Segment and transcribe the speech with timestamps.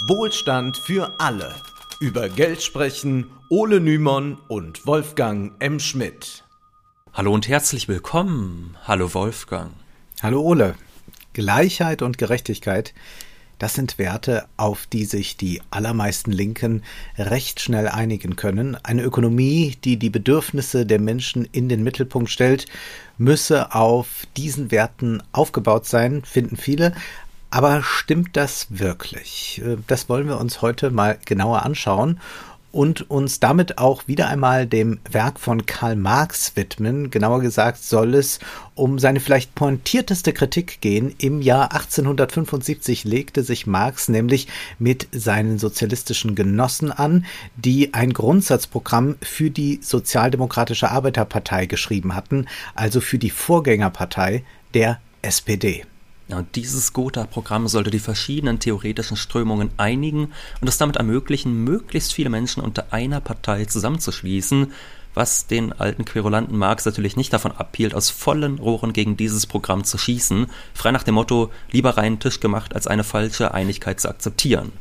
[0.00, 1.54] Wohlstand für alle.
[2.00, 5.80] Über Geld sprechen Ole Nymon und Wolfgang M.
[5.80, 6.44] Schmidt.
[7.14, 8.76] Hallo und herzlich willkommen.
[8.84, 9.72] Hallo Wolfgang.
[10.20, 10.74] Hallo Ole.
[11.32, 12.92] Gleichheit und Gerechtigkeit,
[13.58, 16.82] das sind Werte, auf die sich die allermeisten Linken
[17.16, 18.76] recht schnell einigen können.
[18.82, 22.66] Eine Ökonomie, die die Bedürfnisse der Menschen in den Mittelpunkt stellt,
[23.16, 26.94] müsse auf diesen Werten aufgebaut sein, finden viele.
[27.50, 29.62] Aber stimmt das wirklich?
[29.64, 32.20] Äh, das wollen wir uns heute mal genauer anschauen
[32.76, 37.10] und uns damit auch wieder einmal dem Werk von Karl Marx widmen.
[37.10, 38.38] Genauer gesagt soll es
[38.74, 41.14] um seine vielleicht pointierteste Kritik gehen.
[41.16, 47.24] Im Jahr 1875 legte sich Marx nämlich mit seinen sozialistischen Genossen an,
[47.56, 52.44] die ein Grundsatzprogramm für die Sozialdemokratische Arbeiterpartei geschrieben hatten,
[52.74, 54.44] also für die Vorgängerpartei
[54.74, 55.84] der SPD.
[56.28, 62.12] Ja, und dieses Gotha-Programm sollte die verschiedenen theoretischen Strömungen einigen und es damit ermöglichen, möglichst
[62.12, 64.72] viele Menschen unter einer Partei zusammenzuschließen,
[65.14, 69.84] was den alten Querulanten Marx natürlich nicht davon abhielt, aus vollen Rohren gegen dieses Programm
[69.84, 74.08] zu schießen, frei nach dem Motto, lieber reinen Tisch gemacht, als eine falsche Einigkeit zu
[74.08, 74.72] akzeptieren.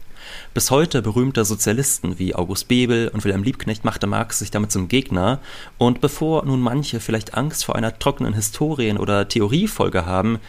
[0.56, 4.88] Bis heute berühmte Sozialisten wie August Bebel und Wilhelm Liebknecht machte Marx sich damit zum
[4.88, 5.42] Gegner,
[5.78, 10.40] und bevor nun manche vielleicht Angst vor einer trockenen Historien- oder Theoriefolge haben,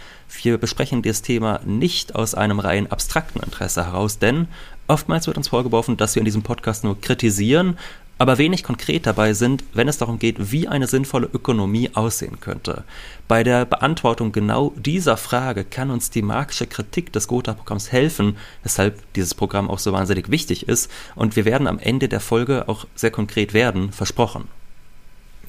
[0.43, 4.47] wir besprechen das Thema nicht aus einem rein abstrakten Interesse heraus, denn
[4.87, 7.77] oftmals wird uns vorgeworfen, dass wir in diesem Podcast nur kritisieren,
[8.19, 12.85] aber wenig konkret dabei sind, wenn es darum geht, wie eine sinnvolle Ökonomie aussehen könnte.
[13.29, 19.01] Bei der Beantwortung genau dieser Frage kann uns die marxische Kritik des Gotha-Programms helfen, weshalb
[19.15, 22.87] dieses Programm auch so wahnsinnig wichtig ist, und wir werden am Ende der Folge auch
[22.95, 24.49] sehr konkret werden, versprochen.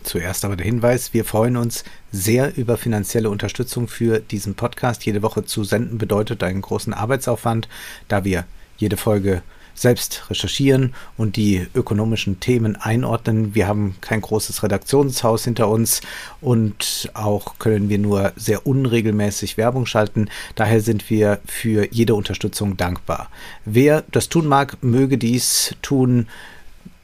[0.04, 5.06] Zuerst aber der Hinweis, wir freuen uns sehr über finanzielle Unterstützung für diesen Podcast.
[5.06, 7.68] Jede Woche zu senden bedeutet einen großen Arbeitsaufwand,
[8.08, 8.46] da wir
[8.78, 9.42] jede Folge
[9.78, 13.54] selbst recherchieren und die ökonomischen Themen einordnen.
[13.54, 16.02] Wir haben kein großes Redaktionshaus hinter uns
[16.42, 20.30] und auch können wir nur sehr unregelmäßig Werbung schalten.
[20.56, 23.30] Daher sind wir für jede Unterstützung dankbar.
[23.66, 26.28] Wer das tun mag, möge dies tun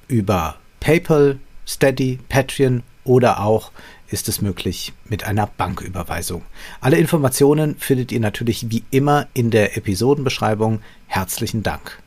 [0.07, 3.71] über PayPal, Steady, Patreon oder auch
[4.07, 6.43] ist es möglich mit einer Banküberweisung.
[6.81, 10.81] Alle Informationen findet ihr natürlich wie immer in der Episodenbeschreibung.
[11.07, 12.03] Herzlichen Dank.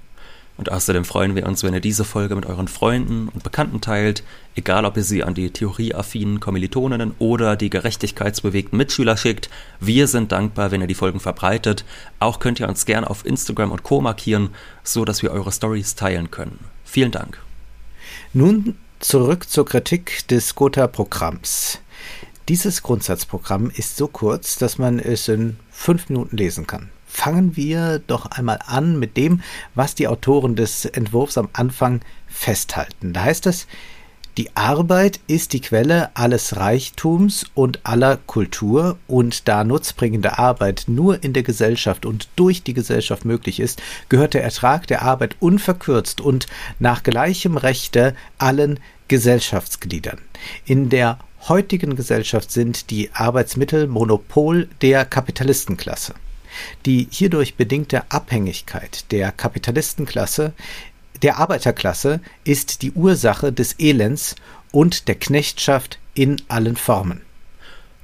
[0.56, 4.22] Und außerdem freuen wir uns, wenn ihr diese Folge mit euren Freunden und Bekannten teilt,
[4.55, 9.50] egal ob ihr sie an die theorieaffinen Kommilitoninnen oder die gerechtigkeitsbewegten Mitschüler schickt.
[9.81, 11.84] Wir sind dankbar, wenn ihr die Folgen verbreitet.
[12.21, 14.00] Auch könnt ihr uns gerne auf Instagram und Co.
[14.00, 14.50] markieren,
[14.83, 16.59] so dass wir eure Stories teilen können.
[16.84, 17.38] Vielen Dank.
[18.33, 21.81] Nun Zurück zur Kritik des Gotha-Programms.
[22.49, 26.88] Dieses Grundsatzprogramm ist so kurz, dass man es in fünf Minuten lesen kann.
[27.16, 29.41] Fangen wir doch einmal an mit dem,
[29.75, 33.15] was die Autoren des Entwurfs am Anfang festhalten.
[33.15, 33.66] Da heißt es,
[34.37, 41.25] die Arbeit ist die Quelle alles Reichtums und aller Kultur, und da nutzbringende Arbeit nur
[41.25, 46.21] in der Gesellschaft und durch die Gesellschaft möglich ist, gehört der Ertrag der Arbeit unverkürzt
[46.21, 46.47] und
[46.78, 48.78] nach gleichem Rechte allen
[49.09, 50.19] Gesellschaftsgliedern.
[50.66, 51.19] In der
[51.49, 56.12] heutigen Gesellschaft sind die Arbeitsmittel Monopol der Kapitalistenklasse.
[56.84, 60.53] Die hierdurch bedingte Abhängigkeit der Kapitalistenklasse
[61.22, 64.37] der Arbeiterklasse ist die Ursache des Elends
[64.71, 67.22] und der Knechtschaft in allen Formen.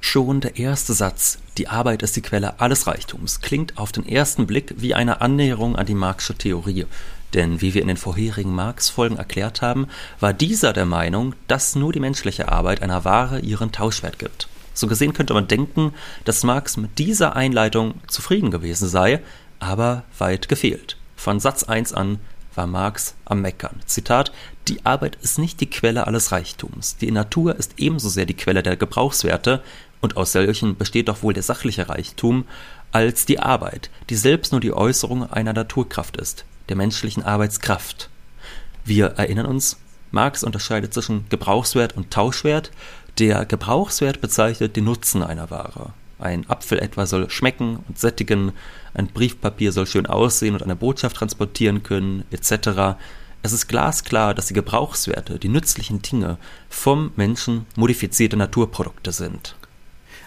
[0.01, 4.47] Schon der erste Satz, die Arbeit ist die Quelle alles Reichtums, klingt auf den ersten
[4.47, 6.85] Blick wie eine Annäherung an die Marxische Theorie.
[7.33, 9.87] Denn wie wir in den vorherigen Marx-Folgen erklärt haben,
[10.19, 14.47] war dieser der Meinung, dass nur die menschliche Arbeit einer Ware ihren Tauschwert gibt.
[14.73, 15.93] So gesehen könnte man denken,
[16.25, 19.21] dass Marx mit dieser Einleitung zufrieden gewesen sei,
[19.59, 20.97] aber weit gefehlt.
[21.15, 22.19] Von Satz 1 an
[22.55, 23.79] war Marx am Meckern.
[23.85, 24.31] Zitat:
[24.67, 26.97] Die Arbeit ist nicht die Quelle alles Reichtums.
[26.97, 29.63] Die Natur ist ebenso sehr die Quelle der Gebrauchswerte,
[30.01, 32.45] und aus solchen besteht doch wohl der sachliche Reichtum,
[32.91, 38.09] als die Arbeit, die selbst nur die Äußerung einer Naturkraft ist, der menschlichen Arbeitskraft.
[38.83, 39.77] Wir erinnern uns,
[40.11, 42.71] Marx unterscheidet zwischen Gebrauchswert und Tauschwert.
[43.19, 45.93] Der Gebrauchswert bezeichnet den Nutzen einer Ware.
[46.17, 48.53] Ein Apfel etwa soll schmecken und sättigen,
[48.95, 52.97] ein Briefpapier soll schön aussehen und eine Botschaft transportieren können, etc.
[53.43, 56.37] Es ist glasklar, dass die Gebrauchswerte, die nützlichen Dinge,
[56.69, 59.55] vom Menschen modifizierte Naturprodukte sind.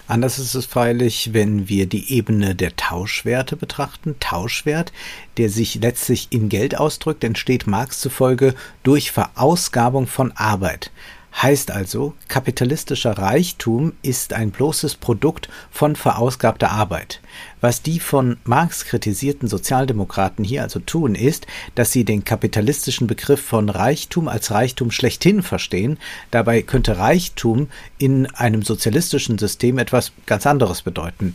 [0.07, 4.15] Anders ist es freilich, wenn wir die Ebene der Tauschwerte betrachten.
[4.21, 4.93] Tauschwert,
[5.39, 8.55] der sich letztlich in Geld ausdrückt, entsteht Marx zufolge
[8.85, 10.93] durch Verausgabung von Arbeit
[11.43, 17.21] Heißt also, kapitalistischer Reichtum ist ein bloßes Produkt von verausgabter Arbeit.
[17.61, 23.43] Was die von Marx kritisierten Sozialdemokraten hier also tun, ist, dass sie den kapitalistischen Begriff
[23.43, 25.99] von Reichtum als Reichtum schlechthin verstehen.
[26.31, 27.69] Dabei könnte Reichtum
[27.99, 31.35] in einem sozialistischen System etwas ganz anderes bedeuten.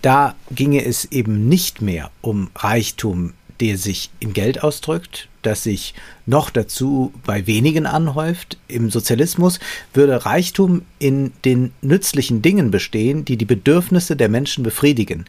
[0.00, 5.94] Da ginge es eben nicht mehr um Reichtum, der sich in Geld ausdrückt, das sich
[6.26, 8.58] noch dazu bei wenigen anhäuft.
[8.66, 9.60] Im Sozialismus
[9.92, 15.26] würde Reichtum in den nützlichen Dingen bestehen, die die Bedürfnisse der Menschen befriedigen.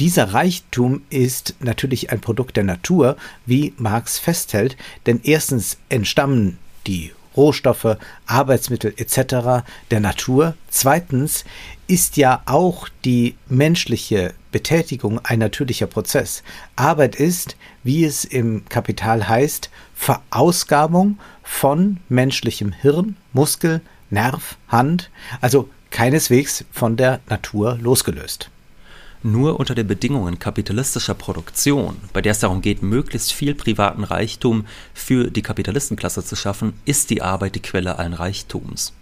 [0.00, 3.16] Dieser Reichtum ist natürlich ein Produkt der Natur,
[3.46, 4.76] wie Marx festhält,
[5.06, 7.96] denn erstens entstammen die Rohstoffe,
[8.26, 9.64] Arbeitsmittel etc.
[9.92, 10.54] der Natur.
[10.70, 11.44] Zweitens
[11.88, 16.42] ist ja auch die menschliche Betätigung ein natürlicher Prozess.
[16.76, 23.80] Arbeit ist, wie es im Kapital heißt, Verausgabung von menschlichem Hirn, Muskel,
[24.10, 28.50] Nerv, Hand, also keineswegs von der Natur losgelöst.
[29.22, 34.66] Nur unter den Bedingungen kapitalistischer Produktion, bei der es darum geht, möglichst viel privaten Reichtum
[34.94, 38.92] für die Kapitalistenklasse zu schaffen, ist die Arbeit die Quelle allen Reichtums.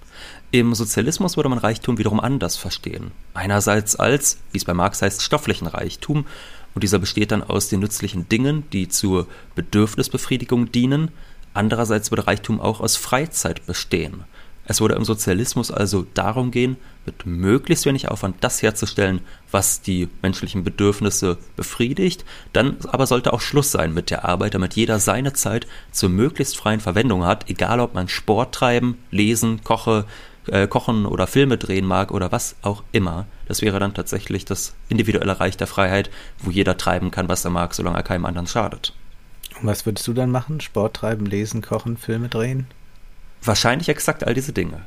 [0.53, 3.11] Im Sozialismus würde man Reichtum wiederum anders verstehen.
[3.35, 6.25] Einerseits als, wie es bei Marx heißt, stofflichen Reichtum,
[6.75, 11.11] und dieser besteht dann aus den nützlichen Dingen, die zur Bedürfnisbefriedigung dienen.
[11.55, 14.25] Andererseits würde Reichtum auch aus Freizeit bestehen.
[14.67, 16.77] Es würde im Sozialismus also darum gehen,
[17.07, 19.21] mit möglichst wenig Aufwand das herzustellen,
[19.51, 22.27] was die menschlichen Bedürfnisse befriedigt.
[22.53, 26.59] Dann aber sollte auch Schluss sein mit der Arbeit, damit jeder seine Zeit zur möglichst
[26.59, 30.05] freien Verwendung hat, egal ob man Sport treiben, lesen, koche,
[30.49, 33.27] äh, kochen oder Filme drehen mag oder was auch immer.
[33.47, 37.51] Das wäre dann tatsächlich das individuelle Reich der Freiheit, wo jeder treiben kann, was er
[37.51, 38.93] mag, solange er keinem anderen schadet.
[39.61, 40.61] Und was würdest du dann machen?
[40.61, 42.67] Sport treiben, lesen, kochen, Filme drehen?
[43.43, 44.83] Wahrscheinlich exakt all diese Dinge.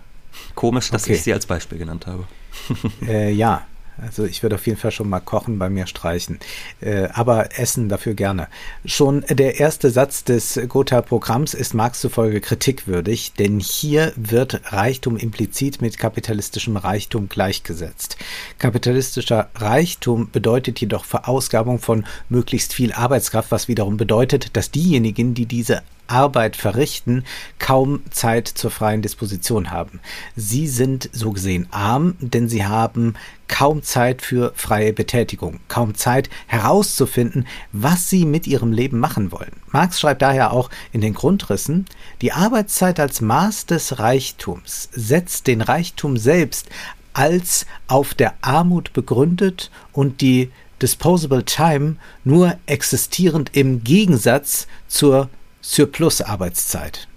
[0.55, 1.13] Komisch, dass okay.
[1.13, 2.25] ich sie als Beispiel genannt habe.
[3.07, 3.65] Äh, ja,
[4.01, 6.39] also ich würde auf jeden Fall schon mal kochen bei mir streichen.
[6.81, 8.47] Äh, aber essen dafür gerne.
[8.85, 15.81] Schon der erste Satz des Gotha-Programms ist Marx zufolge kritikwürdig, denn hier wird Reichtum implizit
[15.81, 18.17] mit kapitalistischem Reichtum gleichgesetzt.
[18.57, 25.45] Kapitalistischer Reichtum bedeutet jedoch Verausgabung von möglichst viel Arbeitskraft, was wiederum bedeutet, dass diejenigen, die
[25.45, 27.23] diese Arbeit verrichten,
[27.59, 29.99] kaum Zeit zur freien Disposition haben.
[30.35, 33.15] Sie sind so gesehen arm, denn sie haben
[33.47, 39.51] kaum Zeit für freie Betätigung, kaum Zeit herauszufinden, was sie mit ihrem Leben machen wollen.
[39.71, 41.85] Marx schreibt daher auch in den Grundrissen,
[42.21, 46.67] die Arbeitszeit als Maß des Reichtums setzt den Reichtum selbst
[47.13, 50.51] als auf der Armut begründet und die
[50.81, 55.29] Disposable Time nur existierend im Gegensatz zur
[55.61, 57.07] Surplus-Arbeitszeit.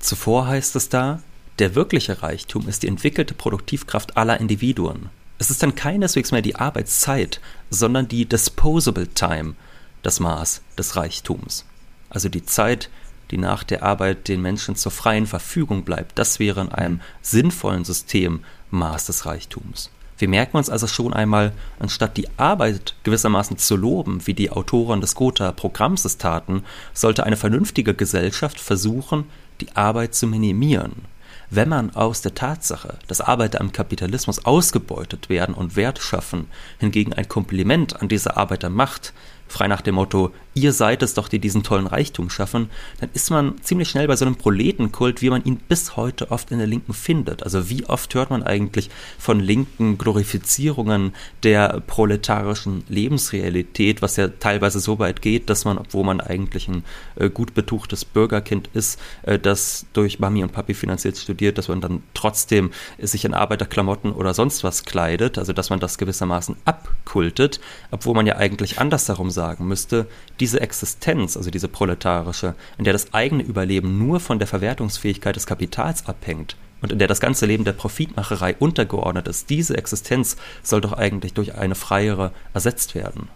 [0.00, 1.22] Zuvor heißt es da,
[1.60, 5.08] der wirkliche Reichtum ist die entwickelte Produktivkraft aller Individuen.
[5.38, 7.40] Es ist dann keineswegs mehr die Arbeitszeit,
[7.70, 9.54] sondern die Disposable Time,
[10.02, 11.64] das Maß des Reichtums.
[12.08, 12.90] Also die Zeit,
[13.30, 17.84] die nach der Arbeit den Menschen zur freien Verfügung bleibt, das wäre in einem sinnvollen
[17.84, 19.90] System Maß des Reichtums.
[20.20, 25.00] Wir merken uns also schon einmal, anstatt die Arbeit gewissermaßen zu loben, wie die Autoren
[25.00, 26.62] des Gotha-Programms es taten,
[26.92, 29.24] sollte eine vernünftige Gesellschaft versuchen,
[29.62, 31.06] die Arbeit zu minimieren.
[31.48, 37.14] Wenn man aus der Tatsache, dass Arbeiter im Kapitalismus ausgebeutet werden und Wert schaffen, hingegen
[37.14, 39.14] ein Kompliment an diese Arbeiter macht,
[39.50, 43.30] frei nach dem Motto, ihr seid es doch, die diesen tollen Reichtum schaffen, dann ist
[43.30, 46.66] man ziemlich schnell bei so einem Proletenkult, wie man ihn bis heute oft in der
[46.66, 47.42] Linken findet.
[47.42, 54.78] Also wie oft hört man eigentlich von linken Glorifizierungen der proletarischen Lebensrealität, was ja teilweise
[54.78, 56.84] so weit geht, dass man, obwohl man eigentlich ein
[57.16, 61.80] äh, gut betuchtes Bürgerkind ist, äh, das durch Mami und Papi finanziert studiert, dass man
[61.80, 67.60] dann trotzdem sich in Arbeiterklamotten oder sonst was kleidet, also dass man das gewissermaßen abkultet,
[67.90, 70.06] obwohl man ja eigentlich anders darum sagt, sagen müsste,
[70.38, 75.46] diese Existenz, also diese proletarische, in der das eigene Überleben nur von der Verwertungsfähigkeit des
[75.46, 80.82] Kapitals abhängt und in der das ganze Leben der Profitmacherei untergeordnet ist, diese Existenz soll
[80.82, 83.28] doch eigentlich durch eine freiere ersetzt werden.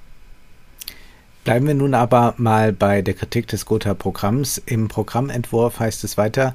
[1.43, 4.59] Bleiben wir nun aber mal bei der Kritik des Gotha-Programms.
[4.67, 6.55] Im Programmentwurf heißt es weiter,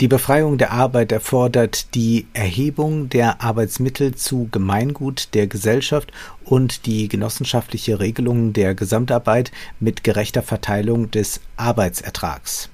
[0.00, 6.12] die Befreiung der Arbeit erfordert die Erhebung der Arbeitsmittel zu Gemeingut der Gesellschaft
[6.44, 12.70] und die genossenschaftliche Regelung der Gesamtarbeit mit gerechter Verteilung des Arbeitsertrags.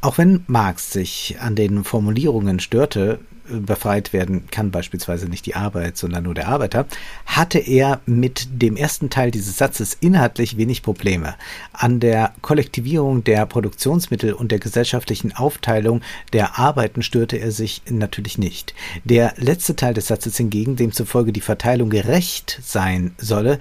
[0.00, 3.18] Auch wenn Marx sich an den Formulierungen störte,
[3.50, 6.86] befreit werden kann beispielsweise nicht die Arbeit, sondern nur der Arbeiter,
[7.26, 11.34] hatte er mit dem ersten Teil dieses Satzes inhaltlich wenig Probleme.
[11.72, 16.00] An der Kollektivierung der Produktionsmittel und der gesellschaftlichen Aufteilung
[16.32, 18.74] der Arbeiten störte er sich natürlich nicht.
[19.04, 23.58] Der letzte Teil des Satzes hingegen, demzufolge die Verteilung gerecht sein solle,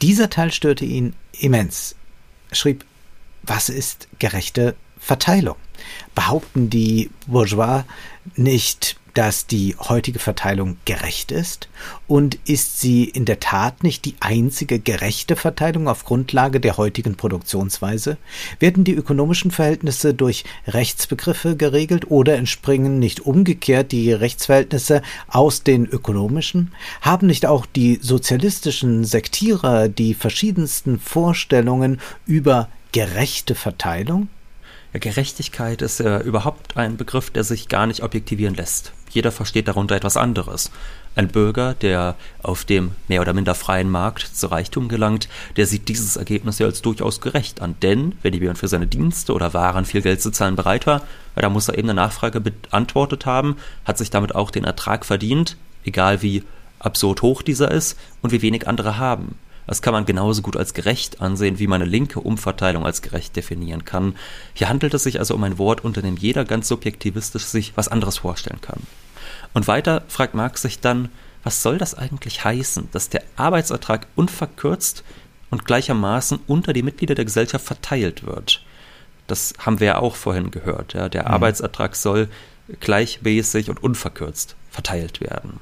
[0.00, 1.94] dieser Teil störte ihn immens.
[2.50, 2.84] Er schrieb,
[3.42, 5.56] was ist gerechte Verteilung?
[6.14, 7.84] Behaupten die Bourgeois
[8.36, 11.68] nicht dass die heutige Verteilung gerecht ist?
[12.06, 17.16] Und ist sie in der Tat nicht die einzige gerechte Verteilung auf Grundlage der heutigen
[17.16, 18.16] Produktionsweise?
[18.58, 25.86] Werden die ökonomischen Verhältnisse durch Rechtsbegriffe geregelt oder entspringen nicht umgekehrt die Rechtsverhältnisse aus den
[25.86, 26.72] ökonomischen?
[27.00, 34.28] Haben nicht auch die sozialistischen Sektierer die verschiedensten Vorstellungen über gerechte Verteilung?
[34.92, 38.92] Gerechtigkeit ist ja überhaupt ein Begriff, der sich gar nicht objektivieren lässt.
[39.12, 40.70] Jeder versteht darunter etwas anderes.
[41.14, 45.88] Ein Bürger, der auf dem mehr oder minder freien Markt zu Reichtum gelangt, der sieht
[45.88, 47.76] dieses Ergebnis ja als durchaus gerecht an.
[47.82, 51.02] Denn wenn jemand für seine Dienste oder Waren viel Geld zu zahlen bereit war,
[51.34, 55.56] dann muss er eben eine Nachfrage beantwortet haben, hat sich damit auch den Ertrag verdient,
[55.84, 56.44] egal wie
[56.78, 59.36] absurd hoch dieser ist und wie wenig andere haben.
[59.66, 63.36] Das kann man genauso gut als gerecht ansehen, wie man eine linke Umverteilung als gerecht
[63.36, 64.16] definieren kann.
[64.54, 67.88] Hier handelt es sich also um ein Wort, unter dem jeder ganz subjektivistisch sich was
[67.88, 68.82] anderes vorstellen kann.
[69.54, 71.10] Und weiter fragt Marx sich dann,
[71.44, 75.04] was soll das eigentlich heißen, dass der Arbeitsertrag unverkürzt
[75.50, 78.64] und gleichermaßen unter die Mitglieder der Gesellschaft verteilt wird?
[79.26, 80.94] Das haben wir ja auch vorhin gehört.
[80.94, 81.08] Ja.
[81.08, 81.28] Der mhm.
[81.28, 82.28] Arbeitsertrag soll
[82.80, 85.60] gleichmäßig und unverkürzt verteilt werden.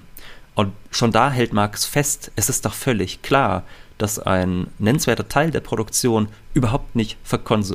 [0.54, 3.64] Und schon da hält Marx fest, es ist doch völlig klar,
[4.00, 7.18] dass ein nennenswerter Teil der Produktion überhaupt nicht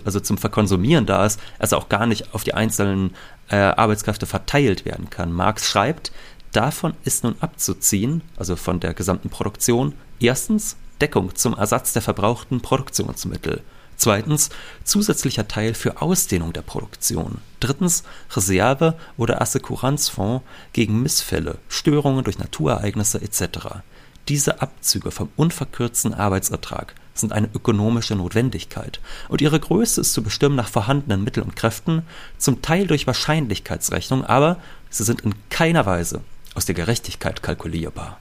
[0.06, 3.14] also zum Verkonsumieren da ist, also auch gar nicht auf die einzelnen
[3.50, 5.32] äh, Arbeitskräfte verteilt werden kann.
[5.32, 6.12] Marx schreibt,
[6.52, 12.62] davon ist nun abzuziehen, also von der gesamten Produktion, erstens Deckung zum Ersatz der verbrauchten
[12.62, 13.62] Produktionsmittel.
[13.98, 14.50] Zweitens
[14.84, 17.40] zusätzlicher Teil für Ausdehnung der Produktion.
[17.60, 18.04] Drittens
[18.36, 23.84] Reserve oder Assekuranzfonds gegen Missfälle, Störungen durch Naturereignisse etc.
[24.28, 30.56] Diese Abzüge vom unverkürzten Arbeitsertrag sind eine ökonomische Notwendigkeit und ihre Größe ist zu bestimmen
[30.56, 32.02] nach vorhandenen Mitteln und Kräften,
[32.38, 34.58] zum Teil durch Wahrscheinlichkeitsrechnung, aber
[34.90, 36.22] sie sind in keiner Weise
[36.56, 38.20] aus der Gerechtigkeit kalkulierbar.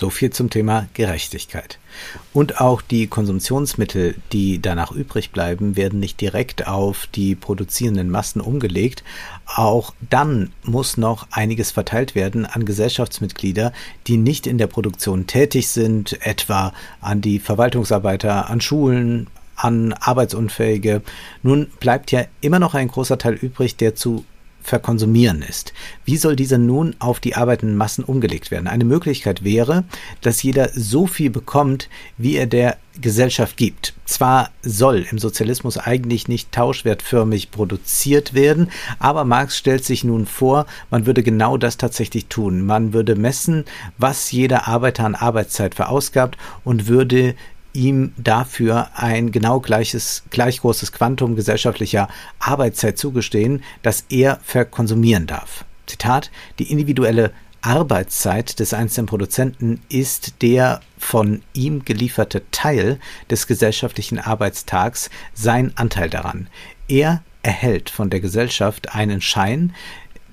[0.00, 1.78] So viel zum Thema Gerechtigkeit.
[2.32, 8.40] Und auch die Konsumtionsmittel, die danach übrig bleiben, werden nicht direkt auf die produzierenden Massen
[8.40, 9.04] umgelegt.
[9.44, 13.74] Auch dann muss noch einiges verteilt werden an Gesellschaftsmitglieder,
[14.06, 21.02] die nicht in der Produktion tätig sind, etwa an die Verwaltungsarbeiter, an Schulen, an Arbeitsunfähige.
[21.42, 24.24] Nun bleibt ja immer noch ein großer Teil übrig, der zu
[24.62, 25.72] verkonsumieren ist.
[26.04, 28.68] Wie soll dieser nun auf die arbeitenden Massen umgelegt werden?
[28.68, 29.84] Eine Möglichkeit wäre,
[30.20, 31.88] dass jeder so viel bekommt,
[32.18, 33.94] wie er der Gesellschaft gibt.
[34.04, 40.66] Zwar soll im Sozialismus eigentlich nicht tauschwertförmig produziert werden, aber Marx stellt sich nun vor,
[40.90, 42.66] man würde genau das tatsächlich tun.
[42.66, 43.64] Man würde messen,
[43.96, 47.34] was jeder Arbeiter an Arbeitszeit verausgabt und würde
[47.72, 52.08] ihm dafür ein genau gleiches, gleich großes Quantum gesellschaftlicher
[52.38, 55.64] Arbeitszeit zugestehen, das er verkonsumieren darf.
[55.86, 62.98] Zitat, die individuelle Arbeitszeit des einzelnen Produzenten ist der von ihm gelieferte Teil
[63.28, 66.48] des gesellschaftlichen Arbeitstags sein Anteil daran.
[66.88, 69.74] Er erhält von der Gesellschaft einen Schein,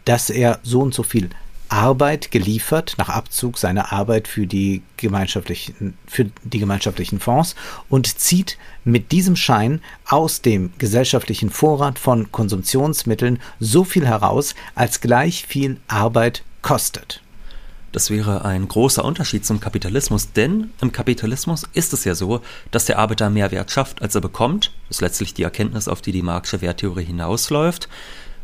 [0.05, 1.29] dass er so und so viel
[1.69, 7.55] Arbeit geliefert nach Abzug seiner Arbeit für die gemeinschaftlichen, für die gemeinschaftlichen Fonds
[7.89, 15.01] und zieht mit diesem Schein aus dem gesellschaftlichen Vorrat von Konsumtionsmitteln so viel heraus, als
[15.01, 17.21] gleich viel Arbeit kostet.
[17.91, 22.85] Das wäre ein großer Unterschied zum Kapitalismus, denn im Kapitalismus ist es ja so, dass
[22.85, 24.71] der Arbeiter mehr Wert schafft, als er bekommt.
[24.87, 27.87] Das ist letztlich die Erkenntnis, auf die die Marxische Werttheorie hinausläuft.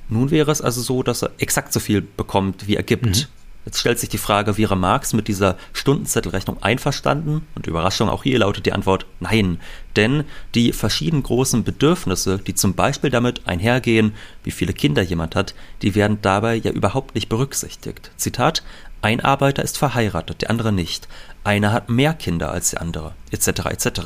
[0.10, 3.06] Nun wäre es also so, dass er exakt so viel bekommt, wie er gibt.
[3.06, 3.26] Mhm.
[3.66, 7.48] Jetzt stellt sich die Frage, wäre Marx mit dieser Stundenzettelrechnung einverstanden?
[7.56, 9.60] Und Überraschung, auch hier lautet die Antwort nein.
[9.96, 10.24] Denn
[10.56, 15.96] die verschiedenen großen Bedürfnisse, die zum Beispiel damit einhergehen, wie viele Kinder jemand hat, die
[15.96, 18.12] werden dabei ja überhaupt nicht berücksichtigt.
[18.18, 18.64] Zitat,
[19.04, 21.10] ein Arbeiter ist verheiratet, der andere nicht.
[21.44, 23.66] Einer hat mehr Kinder als der andere, etc.
[23.66, 24.02] etc.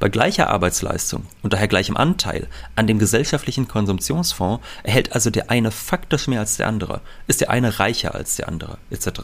[0.00, 5.70] Bei gleicher Arbeitsleistung und daher gleichem Anteil an dem gesellschaftlichen Konsumtionsfonds erhält also der eine
[5.70, 9.20] faktisch mehr als der andere, ist der eine reicher als der andere, etc.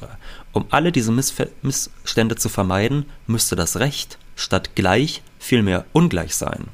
[0.53, 6.69] Um alle diese Missf Missstände zu vermeiden, müsste das Recht statt gleich vielmehr ungleich sein.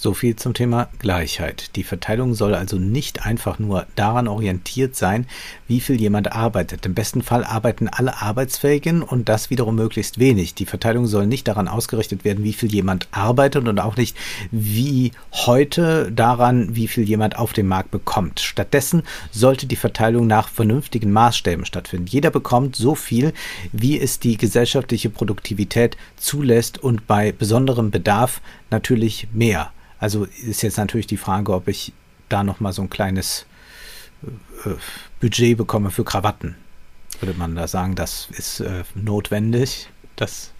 [0.00, 1.74] So viel zum Thema Gleichheit.
[1.74, 5.26] Die Verteilung soll also nicht einfach nur daran orientiert sein,
[5.66, 6.86] wie viel jemand arbeitet.
[6.86, 10.54] Im besten Fall arbeiten alle Arbeitsfähigen und das wiederum möglichst wenig.
[10.54, 14.16] Die Verteilung soll nicht daran ausgerichtet werden, wie viel jemand arbeitet und auch nicht
[14.52, 18.38] wie heute daran, wie viel jemand auf dem Markt bekommt.
[18.38, 19.02] Stattdessen
[19.32, 22.06] sollte die Verteilung nach vernünftigen Maßstäben stattfinden.
[22.06, 23.32] Jeder bekommt so viel,
[23.72, 28.40] wie es die gesellschaftliche Produktivität zulässt und bei besonderem Bedarf
[28.70, 29.72] natürlich mehr.
[29.98, 31.92] Also ist jetzt natürlich die Frage, ob ich
[32.28, 33.46] da noch mal so ein kleines
[34.64, 34.70] äh,
[35.20, 36.56] Budget bekomme für Krawatten.
[37.20, 39.88] Würde man da sagen, das ist äh, notwendig?
[40.16, 40.52] Das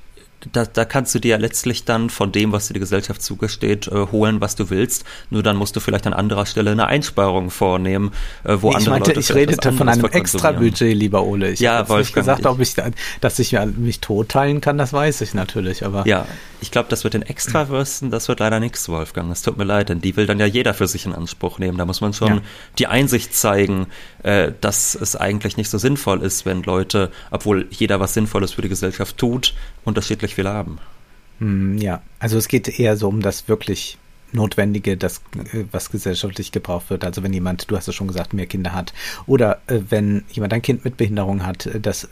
[0.52, 4.06] da, da kannst du dir letztlich dann von dem, was dir die Gesellschaft zugesteht, äh,
[4.12, 5.04] holen, was du willst.
[5.30, 8.12] Nur dann musst du vielleicht an anderer Stelle eine Einsparung vornehmen,
[8.44, 11.50] äh, wo ich andere meinte, Leute ich redete von einem Extra-Budget, lieber Ole.
[11.50, 12.74] Ich ja, habe nicht gesagt, ob ich,
[13.20, 16.06] dass ich mich totteilen kann, das weiß ich natürlich, aber.
[16.06, 16.26] Ja,
[16.60, 19.28] ich glaube, das wird den Extrawürsten, das wird leider nichts, Wolfgang.
[19.28, 21.78] Das tut mir leid, denn die will dann ja jeder für sich in Anspruch nehmen.
[21.78, 22.40] Da muss man schon ja.
[22.78, 23.86] die Einsicht zeigen,
[24.22, 28.62] äh, dass es eigentlich nicht so sinnvoll ist, wenn Leute, obwohl jeder was Sinnvolles für
[28.62, 30.78] die Gesellschaft tut, unterschiedlich viel haben.
[31.38, 33.98] Hm, ja, also es geht eher so um das wirklich
[34.32, 35.22] Notwendige, das,
[35.52, 37.04] äh, was gesellschaftlich gebraucht wird.
[37.04, 38.92] Also wenn jemand, du hast es schon gesagt, mehr Kinder hat
[39.26, 42.08] oder äh, wenn jemand ein Kind mit Behinderung hat, äh, das äh,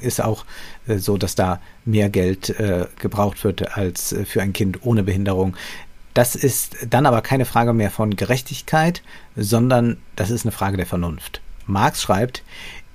[0.00, 0.44] ist auch
[0.86, 5.56] äh, so, dass da mehr Geld äh, gebraucht wird als für ein Kind ohne Behinderung.
[6.14, 9.02] Das ist dann aber keine Frage mehr von Gerechtigkeit,
[9.36, 11.42] sondern das ist eine Frage der Vernunft.
[11.66, 12.42] Marx schreibt,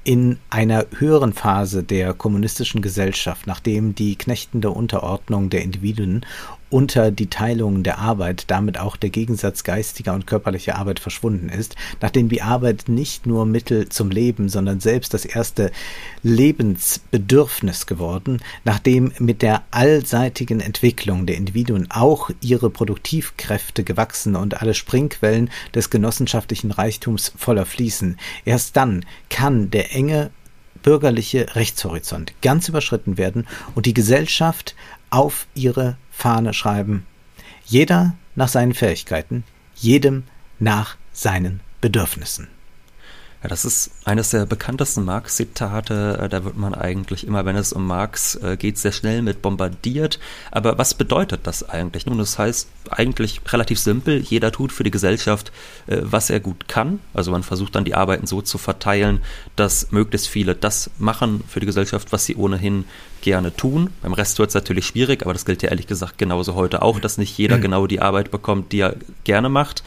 [0.04, 6.26] in einer höheren Phase der kommunistischen Gesellschaft, nachdem die knechtende Unterordnung der Individuen
[6.72, 11.76] unter die Teilung der Arbeit, damit auch der Gegensatz geistiger und körperlicher Arbeit verschwunden ist,
[12.02, 15.72] nachdem die Arbeit nicht nur Mittel zum Leben, sondern selbst das erste
[16.24, 24.74] Lebensbedürfnis geworden, nachdem mit der allseitigen Entwicklung der Individuen auch ihre Produktivkräfte gewachsen und alle
[24.74, 30.32] Springquellen des genossenschaftlichen Reichtums voller fließen, erst dann kann der enge
[30.84, 34.76] bürgerliche Rechtshorizont ganz überschritten werden und die Gesellschaft
[35.10, 37.06] auf ihre Fahne schreiben.
[37.66, 39.44] Jeder nach seinen Fähigkeiten,
[39.76, 40.24] jedem
[40.60, 42.48] nach seinen Bedürfnissen.
[43.44, 46.20] Ja, das ist eines der bekanntesten Marx-Zitate.
[46.22, 49.42] Äh, da wird man eigentlich immer, wenn es um Marx äh, geht, sehr schnell mit
[49.42, 50.20] bombardiert.
[50.52, 52.06] Aber was bedeutet das eigentlich?
[52.06, 54.20] Nun, das heißt eigentlich relativ simpel.
[54.20, 55.52] Jeder tut für die Gesellschaft,
[55.88, 57.00] äh, was er gut kann.
[57.16, 59.22] Also man versucht dann die Arbeiten so zu verteilen,
[59.56, 62.86] dass möglichst viele das machen für die Gesellschaft, was sie ohnehin
[63.22, 63.90] gerne tun.
[64.04, 67.00] Beim Rest wird es natürlich schwierig, aber das gilt ja ehrlich gesagt genauso heute auch,
[67.00, 69.84] dass nicht jeder genau die Arbeit bekommt, die er gerne macht.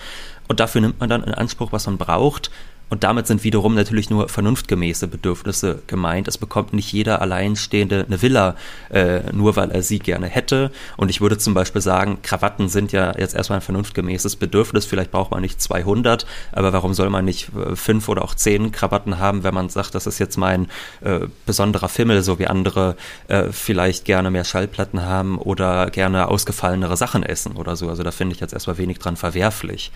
[0.49, 2.51] Und dafür nimmt man dann in Anspruch, was man braucht.
[2.91, 6.29] Und damit sind wiederum natürlich nur vernunftgemäße Bedürfnisse gemeint.
[6.29, 8.57] Es bekommt nicht jeder Alleinstehende eine Villa,
[8.91, 10.71] äh, nur weil er sie gerne hätte.
[10.97, 14.85] Und ich würde zum Beispiel sagen, Krawatten sind ja jetzt erstmal ein vernunftgemäßes Bedürfnis.
[14.85, 18.71] Vielleicht braucht man nicht 200, aber warum soll man nicht äh, fünf oder auch zehn
[18.71, 20.69] Krawatten haben, wenn man sagt, das ist jetzt mein
[21.01, 22.97] äh, besonderer Fimmel, so wie andere
[23.29, 27.89] äh, vielleicht gerne mehr Schallplatten haben oder gerne ausgefallenere Sachen essen oder so.
[27.89, 29.91] Also da finde ich jetzt erstmal wenig dran verwerflich.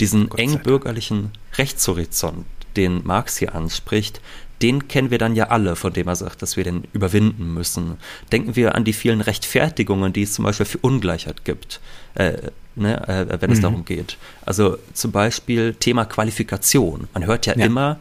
[0.00, 2.27] Diesen eng bürgerlichen Rechtshorizont,
[2.76, 4.20] den Marx hier anspricht,
[4.62, 7.98] den kennen wir dann ja alle, von dem er sagt, dass wir den überwinden müssen.
[8.32, 11.80] Denken wir an die vielen Rechtfertigungen, die es zum Beispiel für Ungleichheit gibt,
[12.14, 12.34] äh,
[12.74, 13.62] ne, äh, wenn es mhm.
[13.62, 14.18] darum geht.
[14.44, 17.08] Also zum Beispiel Thema Qualifikation.
[17.14, 17.66] Man hört ja, ja.
[17.66, 17.98] immer,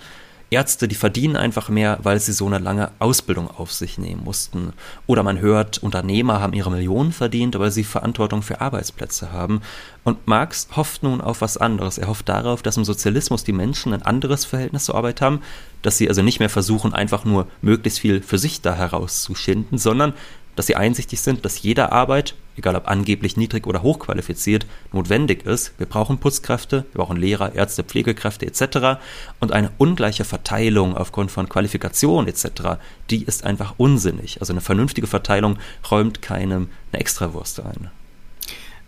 [0.49, 4.73] Ärzte, die verdienen einfach mehr, weil sie so eine lange Ausbildung auf sich nehmen mussten.
[5.05, 9.61] Oder man hört, Unternehmer haben ihre Millionen verdient, weil sie Verantwortung für Arbeitsplätze haben.
[10.03, 11.97] Und Marx hofft nun auf was anderes.
[11.97, 15.41] Er hofft darauf, dass im Sozialismus die Menschen ein anderes Verhältnis zur Arbeit haben,
[15.81, 20.13] dass sie also nicht mehr versuchen, einfach nur möglichst viel für sich da herauszuschinden, sondern
[20.57, 25.71] dass sie einsichtig sind, dass jede Arbeit, egal ob angeblich niedrig oder hochqualifiziert, notwendig ist.
[25.77, 28.99] Wir brauchen Putzkräfte, wir brauchen Lehrer, Ärzte, Pflegekräfte etc.
[29.39, 32.79] Und eine ungleiche Verteilung aufgrund von Qualifikation etc.,
[33.11, 34.41] die ist einfach unsinnig.
[34.41, 35.59] Also eine vernünftige Verteilung
[35.91, 37.91] räumt keinem eine Extrawurst ein.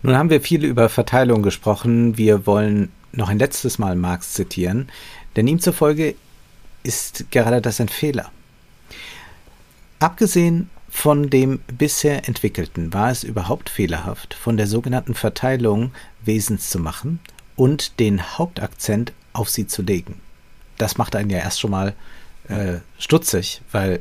[0.02, 2.18] Nun haben wir viel über Verteilung gesprochen.
[2.18, 4.88] Wir wollen noch ein letztes Mal Marx zitieren,
[5.36, 6.16] denn ihm zufolge
[6.82, 8.32] ist gerade das ein Fehler.
[10.00, 15.92] Abgesehen von dem bisher Entwickelten war es überhaupt fehlerhaft, von der sogenannten Verteilung
[16.24, 17.20] Wesens zu machen
[17.56, 20.20] und den Hauptakzent auf sie zu legen.
[20.76, 21.94] Das macht einen ja erst schon mal
[22.48, 24.00] äh, stutzig, weil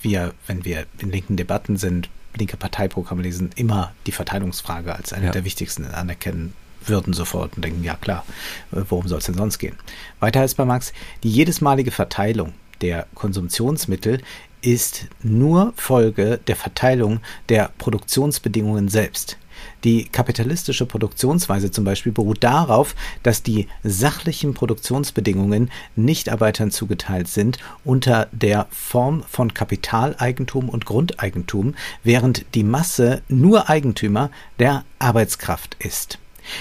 [0.00, 5.26] wir, wenn wir in linken Debatten sind, linke Parteiprogramme lesen, immer die Verteilungsfrage als eine
[5.26, 5.32] ja.
[5.32, 8.24] der wichtigsten anerkennen würden sofort und denken, ja klar,
[8.72, 9.76] äh, worum soll es denn sonst gehen?
[10.18, 10.92] Weiter heißt bei Marx,
[11.22, 14.20] die jedesmalige Verteilung der Konsumptionsmittel
[14.62, 19.36] ist nur Folge der Verteilung der Produktionsbedingungen selbst.
[19.84, 28.28] Die kapitalistische Produktionsweise zum Beispiel beruht darauf, dass die sachlichen Produktionsbedingungen Nichtarbeitern zugeteilt sind unter
[28.32, 36.18] der Form von Kapitaleigentum und Grundeigentum, während die Masse nur Eigentümer der Arbeitskraft ist.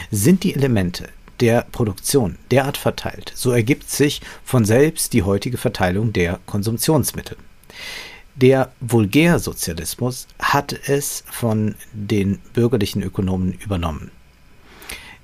[0.10, 1.10] Sind die Elemente
[1.40, 7.36] der Produktion derart verteilt, so ergibt sich von selbst die heutige Verteilung der Konsumptionsmittel.
[8.36, 14.12] Der Vulgärsozialismus hat es von den bürgerlichen Ökonomen übernommen.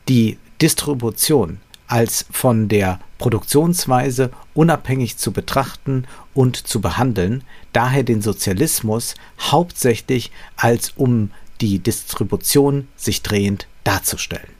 [0.09, 7.43] Die Distribution als von der Produktionsweise unabhängig zu betrachten und zu behandeln,
[7.73, 14.56] daher den Sozialismus hauptsächlich als um die Distribution sich drehend darzustellen.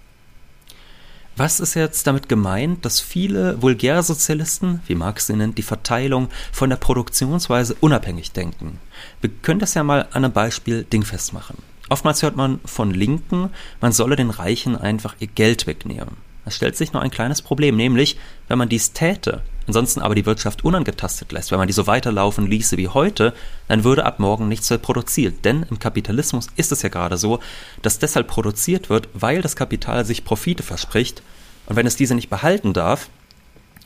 [1.40, 6.72] Was ist jetzt damit gemeint, dass viele Vulgärsozialisten, wie Marx sie nennt, die Verteilung von
[6.72, 8.80] der Produktionsweise unabhängig denken?
[9.22, 11.60] Wir können das ja mal an einem Beispiel dingfest machen.
[11.90, 16.18] Oftmals hört man von Linken, man solle den Reichen einfach ihr Geld wegnehmen.
[16.44, 20.26] Es stellt sich nur ein kleines Problem, nämlich, wenn man dies täte, ansonsten aber die
[20.26, 23.34] Wirtschaft unangetastet lässt, wenn man die so weiterlaufen ließe wie heute,
[23.68, 25.46] dann würde ab morgen nichts mehr produziert.
[25.46, 27.40] Denn im Kapitalismus ist es ja gerade so,
[27.82, 31.22] dass deshalb produziert wird, weil das Kapital sich Profite verspricht.
[31.68, 33.10] Und wenn es diese nicht behalten darf,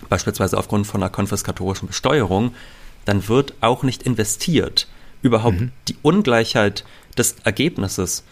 [0.10, 2.54] beispielsweise aufgrund von einer konfiskatorischen Besteuerung,
[3.06, 4.88] dann wird auch nicht investiert.
[5.22, 5.72] Überhaupt mhm.
[5.88, 6.86] die Ungleichheit
[7.18, 8.24] des Ergebnisses,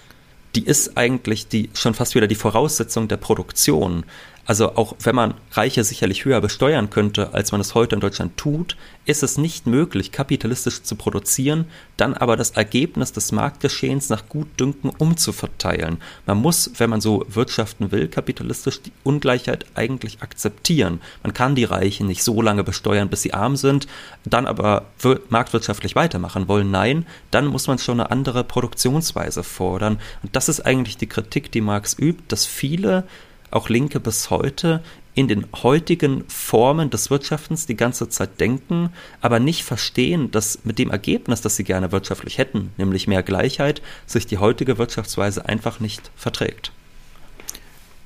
[0.56, 4.04] die ist eigentlich die schon fast wieder die Voraussetzung der Produktion.
[4.50, 8.36] Also auch wenn man Reiche sicherlich höher besteuern könnte, als man es heute in Deutschland
[8.36, 11.66] tut, ist es nicht möglich, kapitalistisch zu produzieren,
[11.98, 16.00] dann aber das Ergebnis des Marktgeschehens nach Gutdünken umzuverteilen.
[16.26, 21.00] Man muss, wenn man so wirtschaften will, kapitalistisch die Ungleichheit eigentlich akzeptieren.
[21.22, 23.86] Man kann die Reichen nicht so lange besteuern, bis sie arm sind,
[24.26, 24.88] dann aber
[25.30, 26.72] marktwirtschaftlich weitermachen wollen.
[26.72, 30.00] Nein, dann muss man schon eine andere Produktionsweise fordern.
[30.24, 33.04] Und das ist eigentlich die Kritik, die Marx übt, dass viele
[33.52, 34.82] auch Linke bis heute
[35.16, 40.80] in den heutigen Formen des Wirtschaftens die ganze Zeit denken, aber nicht verstehen, dass mit
[40.80, 45.80] dem Ergebnis, das sie gerne wirtschaftlich hätten, nämlich mehr Gleichheit, sich die heutige Wirtschaftsweise einfach
[45.80, 46.72] nicht verträgt.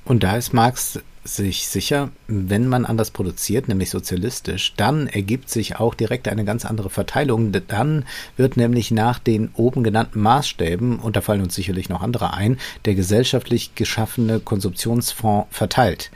[0.04, 5.76] Und da ist Marx sich sicher, wenn man anders produziert, nämlich sozialistisch, dann ergibt sich
[5.76, 7.52] auch direkt eine ganz andere Verteilung.
[7.66, 8.04] Dann
[8.36, 12.58] wird nämlich nach den oben genannten Maßstäben, und da fallen uns sicherlich noch andere ein,
[12.84, 16.10] der gesellschaftlich geschaffene Konsumptionsfonds verteilt.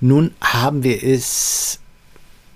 [0.00, 1.80] Nun haben wir es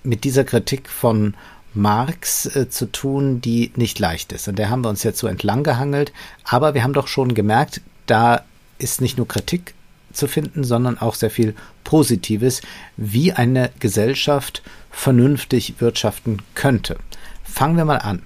[0.03, 1.35] mit dieser Kritik von
[1.73, 4.47] Marx äh, zu tun, die nicht leicht ist.
[4.47, 6.11] Und der haben wir uns jetzt so entlang gehangelt.
[6.43, 8.43] Aber wir haben doch schon gemerkt, da
[8.77, 9.73] ist nicht nur Kritik
[10.13, 12.61] zu finden, sondern auch sehr viel Positives,
[12.97, 16.97] wie eine Gesellschaft vernünftig wirtschaften könnte.
[17.43, 18.21] Fangen wir mal an.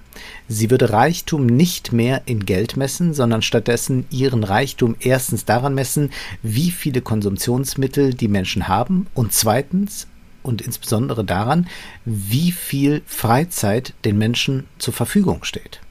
[0.47, 6.12] Sie würde Reichtum nicht mehr in Geld messen, sondern stattdessen ihren Reichtum erstens daran messen,
[6.43, 10.08] wie viele Konsumtionsmittel die Menschen haben und zweitens
[10.43, 11.67] und insbesondere daran,
[12.06, 15.82] wie viel Freizeit den Menschen zur Verfügung steht.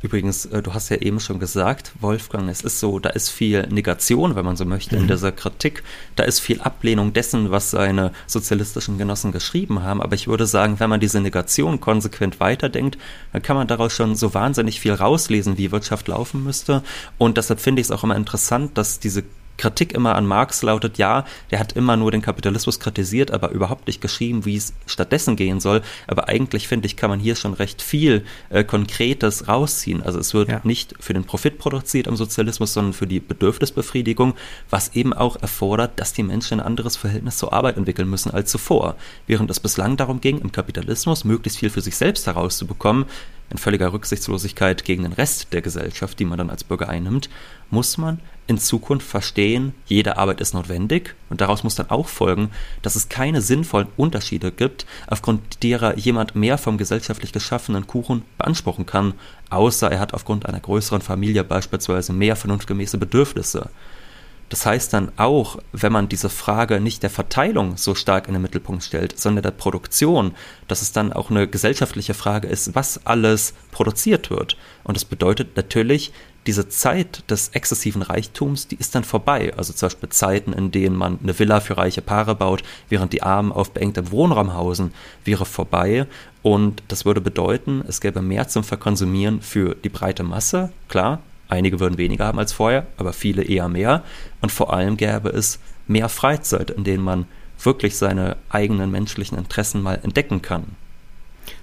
[0.00, 3.66] Übrigens, äh, du hast ja eben schon gesagt, Wolfgang, es ist so, da ist viel
[3.66, 5.02] Negation, wenn man so möchte, mhm.
[5.02, 5.82] in dieser Kritik.
[6.14, 10.00] Da ist viel Ablehnung dessen, was seine sozialistischen Genossen geschrieben haben.
[10.00, 12.98] Aber ich würde sagen, wenn man diese Negation konsequent weiterdenkt,
[13.32, 16.82] dann kann man daraus schon so wahnsinnig viel rauslesen, wie Wirtschaft laufen müsste.
[17.18, 19.24] Und deshalb finde ich es auch immer interessant, dass diese
[19.58, 23.86] Kritik immer an Marx lautet, ja, der hat immer nur den Kapitalismus kritisiert, aber überhaupt
[23.86, 25.82] nicht geschrieben, wie es stattdessen gehen soll.
[26.06, 30.02] Aber eigentlich finde ich, kann man hier schon recht viel äh, Konkretes rausziehen.
[30.02, 30.60] Also es wird ja.
[30.64, 34.34] nicht für den Profit produziert im Sozialismus, sondern für die Bedürfnisbefriedigung,
[34.70, 38.50] was eben auch erfordert, dass die Menschen ein anderes Verhältnis zur Arbeit entwickeln müssen als
[38.50, 38.96] zuvor.
[39.26, 43.06] Während es bislang darum ging, im Kapitalismus möglichst viel für sich selbst herauszubekommen,
[43.50, 47.30] in völliger Rücksichtslosigkeit gegen den Rest der Gesellschaft, die man dann als Bürger einnimmt,
[47.70, 52.50] muss man in Zukunft verstehen, jede Arbeit ist notwendig und daraus muss dann auch folgen,
[52.80, 58.86] dass es keine sinnvollen Unterschiede gibt, aufgrund derer jemand mehr vom gesellschaftlich geschaffenen Kuchen beanspruchen
[58.86, 59.14] kann,
[59.50, 63.68] außer er hat aufgrund einer größeren Familie beispielsweise mehr vernunftgemäße Bedürfnisse.
[64.48, 68.42] Das heißt dann auch, wenn man diese Frage nicht der Verteilung so stark in den
[68.42, 70.34] Mittelpunkt stellt, sondern der Produktion,
[70.68, 74.56] dass es dann auch eine gesellschaftliche Frage ist, was alles produziert wird.
[74.84, 76.12] Und das bedeutet natürlich,
[76.46, 79.52] diese Zeit des exzessiven Reichtums, die ist dann vorbei.
[79.58, 83.22] Also zum Beispiel Zeiten, in denen man eine Villa für reiche Paare baut, während die
[83.22, 86.06] Armen auf beengtem Wohnraum hausen, wäre vorbei.
[86.40, 91.80] Und das würde bedeuten, es gäbe mehr zum Verkonsumieren für die breite Masse, klar, Einige
[91.80, 94.02] würden weniger haben als vorher, aber viele eher mehr.
[94.40, 97.26] Und vor allem gäbe es mehr Freizeit, in denen man
[97.62, 100.76] wirklich seine eigenen menschlichen Interessen mal entdecken kann.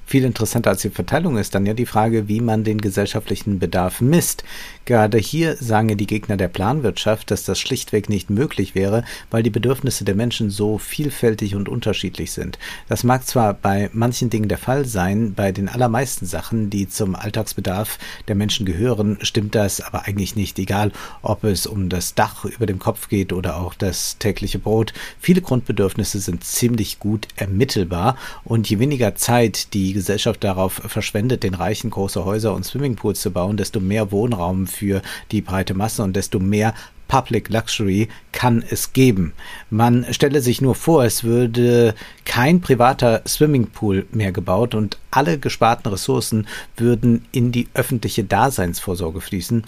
[0.08, 4.02] Viel interessanter als die Verteilung ist dann ja die Frage, wie man den gesellschaftlichen Bedarf
[4.02, 4.44] misst.
[4.86, 9.50] Gerade hier sagen die Gegner der Planwirtschaft, dass das schlichtweg nicht möglich wäre, weil die
[9.50, 12.60] Bedürfnisse der Menschen so vielfältig und unterschiedlich sind.
[12.88, 17.16] Das mag zwar bei manchen Dingen der Fall sein, bei den allermeisten Sachen, die zum
[17.16, 20.92] Alltagsbedarf der Menschen gehören, stimmt das aber eigentlich nicht, egal
[21.24, 24.94] ob es um das Dach über dem Kopf geht oder auch das tägliche Brot.
[25.20, 31.56] Viele Grundbedürfnisse sind ziemlich gut ermittelbar und je weniger Zeit die Gesellschaft darauf verschwendet, den
[31.56, 36.16] Reichen große Häuser und Swimmingpools zu bauen, desto mehr Wohnraum für die breite Masse und
[36.16, 36.76] desto mehr
[37.08, 39.34] Public Luxury kann es geben.
[39.70, 45.92] Man stelle sich nur vor, es würde kein privater Swimmingpool mehr gebaut und alle gesparten
[45.92, 49.64] Ressourcen würden in die öffentliche Daseinsvorsorge fließen.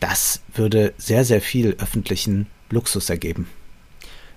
[0.00, 3.48] Das würde sehr, sehr viel öffentlichen Luxus ergeben.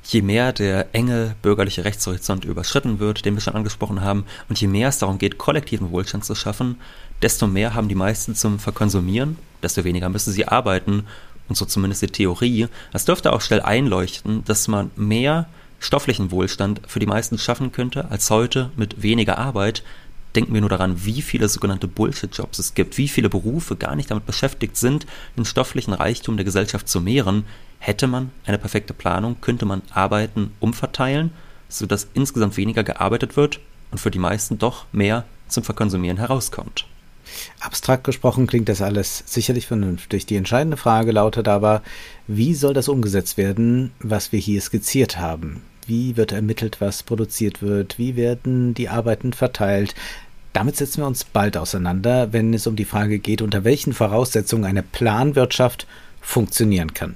[0.04, 4.68] Je mehr der enge bürgerliche Rechtshorizont überschritten wird, den wir schon angesprochen haben, und je
[4.68, 6.78] mehr es darum geht, kollektiven Wohlstand zu schaffen,
[7.22, 11.06] desto mehr haben die meisten zum Verkonsumieren, desto weniger müssen sie arbeiten
[11.48, 12.68] und so zumindest die Theorie.
[12.94, 15.48] Es dürfte auch schnell einleuchten, dass man mehr
[15.80, 19.84] stofflichen Wohlstand für die meisten schaffen könnte als heute mit weniger Arbeit.
[20.36, 24.10] Denken wir nur daran, wie viele sogenannte Bullshit-Jobs es gibt, wie viele Berufe gar nicht
[24.10, 27.46] damit beschäftigt sind, den stofflichen Reichtum der Gesellschaft zu mehren.
[27.84, 31.32] Hätte man eine perfekte Planung, könnte man Arbeiten umverteilen,
[31.68, 36.86] sodass insgesamt weniger gearbeitet wird und für die meisten doch mehr zum Verkonsumieren herauskommt.
[37.60, 40.28] Abstrakt gesprochen klingt das alles sicherlich vernünftig.
[40.28, 41.82] Die entscheidende Frage lautet aber,
[42.28, 45.64] wie soll das umgesetzt werden, was wir hier skizziert haben?
[45.88, 47.98] Wie wird ermittelt, was produziert wird?
[47.98, 49.96] Wie werden die Arbeiten verteilt?
[50.54, 54.66] Damit setzen wir uns bald auseinander, wenn es um die Frage geht, unter welchen Voraussetzungen
[54.66, 55.88] eine Planwirtschaft
[56.22, 57.16] funktionieren kann.